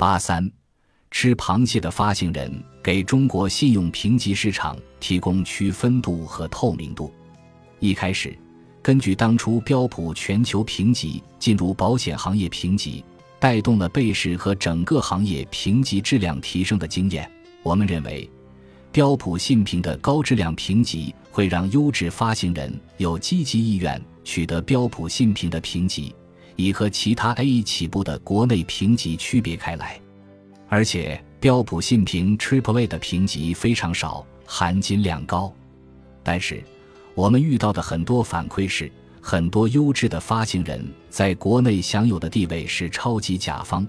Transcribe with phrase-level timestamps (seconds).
[0.00, 0.50] 八三，
[1.10, 2.50] 吃螃蟹的发行人
[2.82, 7.12] 给中国信用评级市场提供区分度和透明度。
[7.80, 8.34] 一开始，
[8.80, 13.04] 根据当初标普全球评级进入保险行业评级，
[13.38, 17.30] 带动了贝氏和整个行业评级质量提升的经验，
[17.62, 18.26] 我们认为，
[18.90, 26.14] 标普信评的高质量评级会让优质发行人有积极意愿取得标普信评的评级。
[26.62, 30.00] 已和其他 A 起步的国内评级区别开来，
[30.68, 35.52] 而且标普信评 Triple A 的评级非常少，含金量高。
[36.22, 36.62] 但是，
[37.14, 38.90] 我们遇到的很多反馈是，
[39.22, 43.86] 很多优质的发行人在国内享有的地位是超级甲方，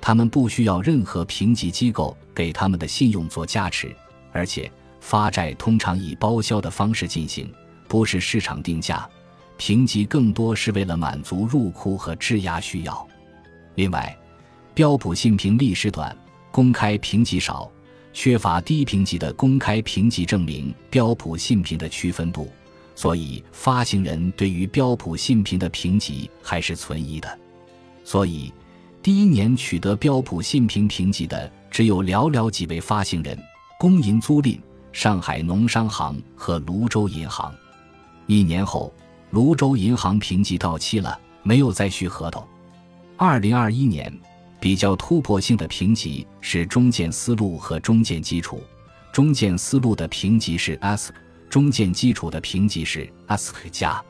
[0.00, 3.94] 他们不需要任何评级机构给他们的信用做加持，
[4.32, 4.70] 而且
[5.00, 7.48] 发债通常以包销的方式进行，
[7.86, 9.08] 不是市场定价。
[9.60, 13.06] 评级更多是为了满足入库和质押需要。
[13.74, 14.16] 另外，
[14.72, 16.16] 标普信评历史短，
[16.50, 17.70] 公开评级少，
[18.14, 22.50] 缺乏低评级的公开评级证明标普信评的区分度，
[22.94, 27.38] 所以发行人对于标普信评的评级还是存疑的。
[28.02, 28.50] 所以，
[29.02, 33.38] 第一年取得标普信评评级的只有寥寥几位发行人：
[33.78, 34.58] 工银租赁、
[34.90, 37.54] 上海农商行和泸州银行。
[38.26, 38.90] 一年后。
[39.30, 42.46] 泸州银行评级到期了，没有再续合同。
[43.16, 44.12] 二零二一年
[44.58, 48.62] 比较突破性的评级是中建思路和中建基础。
[49.12, 51.12] 中建思路的评级是 S，
[51.48, 54.02] 中建基础的评级是 S 加。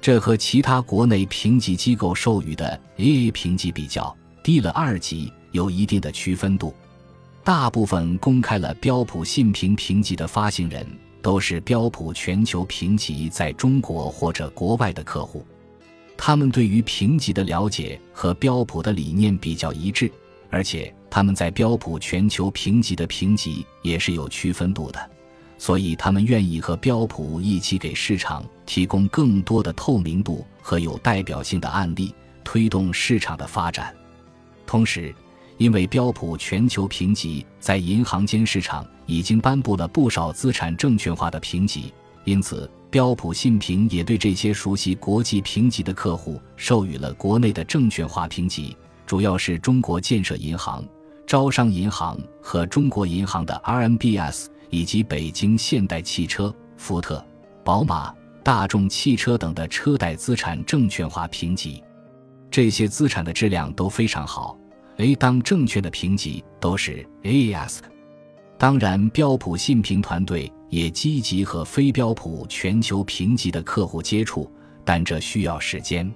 [0.00, 6.74] 这和其他国内评级机构授予的 AA 评级比较低了二级，有一定的区分度。
[7.44, 10.86] 大部分公开了标普信评评级的发行人。
[11.22, 15.44] 都是标普全球评级在中国或者国外的客户，
[16.16, 20.10] 他们对于评级的了解和标普的理念比较一致，
[20.50, 25.10] 而且他们在标普全球评级的评级也是有区分度的，
[25.58, 32.14] 所以他们愿意和标普一起给市场提供更多的透明度和有代表性的案例，
[32.44, 33.94] 推动市场的发展。
[34.66, 35.14] 同时，
[35.60, 41.92] 因为标普全球评级在银行间市场已经颁布了不少资产证券化的评级，
[42.24, 50.82] 因此标普信评也对这些熟悉国际评级的客户授予了国内的证券化评级，主要是中国建设银行、
[51.26, 57.22] 招商银行和中国银行的 RMBS，以及北京现代汽车、福特、
[57.62, 61.84] 宝马、大众汽车等的车贷资产证券化评级，
[62.50, 64.56] 这些资产的质量都非常好。
[65.00, 67.78] A 当证券的评级都是 AAS，
[68.58, 74.50] 当然标普信评团队也积极和非标普全球评级的客户接触，
[74.84, 76.12] 但这需要时间。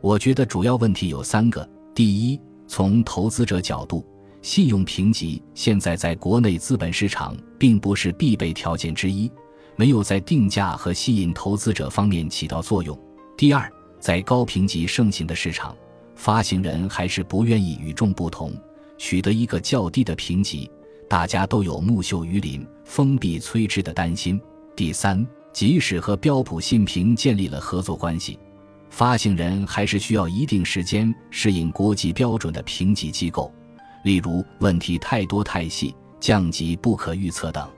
[0.00, 4.04] 我觉得主要问题有三个：第一，从投资者角度，
[4.42, 9.30] 信用评级现在在国内资本市场并不是必备条件之一，
[9.76, 12.98] 没有在定价和吸引投资者方面起到作用；
[13.36, 15.72] 第二，在高评级盛行的市场。
[16.18, 18.52] 发行人还是不愿意与众不同，
[18.98, 20.68] 取得一个较低的评级，
[21.08, 24.38] 大家都有木秀于林、风必摧之的担心。
[24.74, 28.36] 第三，即使和标普信评建立了合作关系，
[28.90, 33.54] 发行人还是需要一定时间适应国际标准的评级机构，
[34.02, 37.70] 例如问题太多太细、降级不可预测等。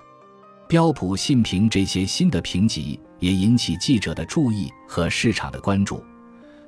[0.66, 6.02] 标普信评这些新的评级也引起记者的注意和市场的关注。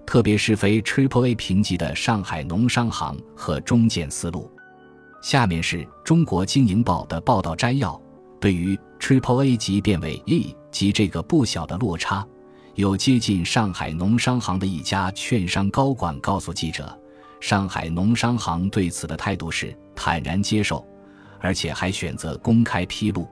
[0.06, 4.50] 特别是非 Triple A 评级的上海农商行和中建思路。
[5.22, 8.00] 下面是中国经营报的报道摘要。
[8.40, 12.26] 对于 Triple A 级变为 E 级这个不小的落差，
[12.74, 16.98] 有接近上海农商行的一家券商高管告诉记者，
[17.38, 20.84] 上海农商行对此的态度是坦然接受，
[21.38, 23.28] 而且还选择公开披露。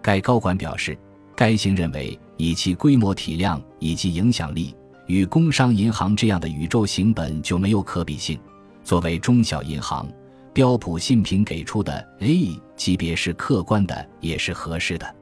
[0.00, 0.96] 该高管表示，
[1.34, 4.75] 该行认为以其规模体量以及影响力。
[5.06, 8.38] 与工商银行这样的宇宙型本就没有可比性。
[8.84, 10.08] 作为中小银行，
[10.52, 15.14] 标普信评给出的 A 级别是客观的，也是合适的。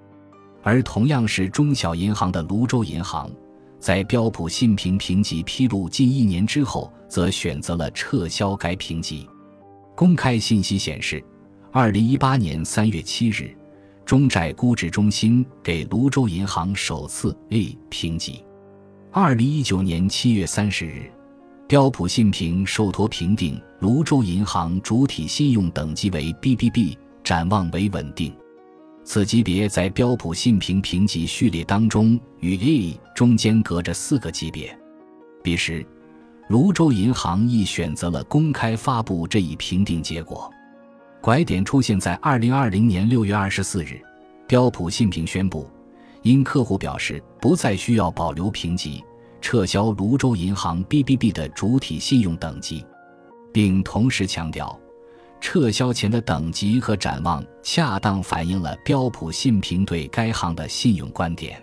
[0.63, 3.31] 而同样是中小银行的泸州银行，
[3.81, 9.27] 在标普信评评级披露近一年之后，则选择了撤销该评级。
[9.95, 11.25] 公开信息显示，
[11.73, 13.57] 二零一八年三月七日，
[14.05, 18.44] 中债估值中心给泸州银行首次 A 评级。
[19.17, 21.09] 二零一九年七月三十日，
[21.69, 28.35] 标普信评受托评定泸州银行主体信用等级为 BBB，展望为稳定。
[29.05, 34.77] 此级别在标普信评评级序列当中与 A 中间隔着四个级别。
[35.45, 35.87] 彼时，
[36.49, 40.51] 泸州银行亦选择了公开发布这一评定结果。
[41.21, 44.01] 拐点出现在二零二零年六月二十四日，
[44.49, 45.71] 标普信评宣布，
[46.25, 49.05] 因客户表示不再需要保留评级，
[49.43, 52.83] 撤销泸州银行 BBB 的主体信用等级，
[53.53, 54.77] 并同时强调，
[55.39, 61.63] 撤销前的等级和展望恰当反映了标普信评对该行的信用观点。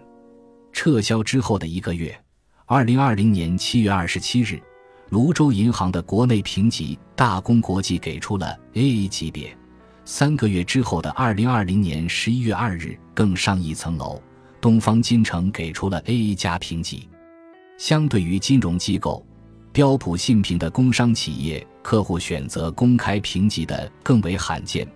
[0.71, 2.15] 撤销之后的一个月，
[2.67, 4.61] 二零二零年七月二十七日。
[5.09, 9.53] 泸州银行的国内评级大公国际给出了 AA 级别，
[10.05, 14.21] 三个月之后的二零二零年十一月二日，更上一层楼，
[14.61, 17.09] 东方金城给出了 AA 加评级。
[17.77, 19.25] 相对于金融机构，
[19.73, 24.87] 标普信评的工商企业客户选择公开评级的更为罕见。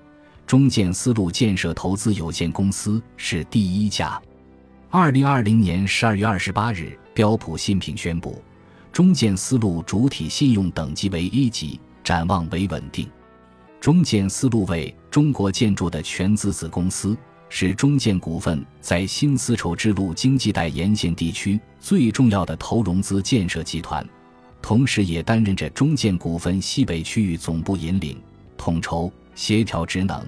[0.45, 4.21] 中建丝路建设投资有限公司是第一家。
[4.91, 8.39] 二零二零年十二月二十八日，标普信评宣布。
[8.93, 13.09] 中建丝路主体信用等级为 A 级，展望为稳定。
[13.81, 17.17] 中建丝路为中国建筑的全资子公司，
[17.49, 24.07] 是中建股份在新丝绸之路经济带沿线地区最重要的投融资建设集团，
[24.61, 28.21] 同时也担任着中建股份西北区域总部引领、
[28.57, 30.25] 统筹、协调职能，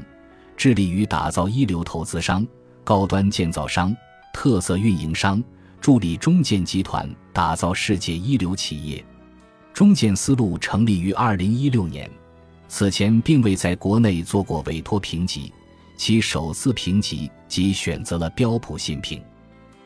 [0.56, 2.46] 致力于打造一流投资商、
[2.84, 3.96] 高端建造商、
[4.34, 5.44] 特色运营商。
[5.80, 9.06] 助力中建集团打造世界一流企业。
[9.76, 12.10] 中建丝路成立于二零一六年，
[12.68, 15.54] 此前并未在国内做过委托评级，
[15.98, 19.22] 其首次评级即选择了标普信评。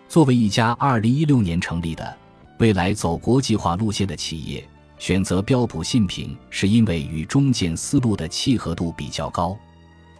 [0.07, 2.17] 作为一家二零一六年成立的、
[2.59, 4.63] 未来走国际化路线的企业，
[4.99, 9.57] 选择标普信评是因为与中建思路的契合度比较高。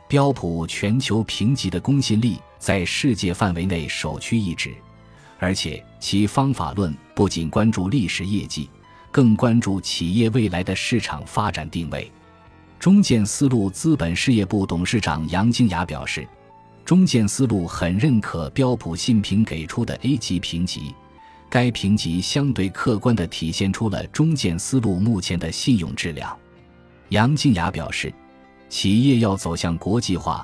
[0.07, 4.73] 标普全球评级的公信力在世界范围内首屈一指。
[5.39, 8.69] 而且其方法论不仅关注历史业绩，
[9.11, 12.11] 更关注企业未来的市场发展定位。
[12.81, 16.27] 中建丝路资本事业部董事长杨金雅表示，
[16.83, 20.91] 中建丝路很认可标普信评给出的 A 级评级，
[21.47, 26.35] 该评级相对客观地体现出了中建丝路目前的信用质量。
[27.09, 28.11] 杨静雅表示，
[28.67, 30.43] 企业要走向国际化，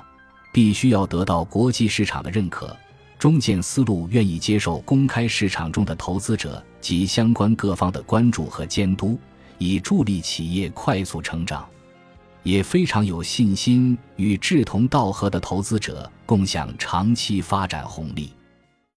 [0.52, 2.76] 必须要得到国际市场的认可。
[3.18, 9.18] 中建丝路愿意接受公开市场中的投资者及相关各方的关注和监督，
[9.58, 11.68] 以助力企业快速成长，
[12.42, 18.37] 也非常有信心与志同道合的投资者共享长期发展红利。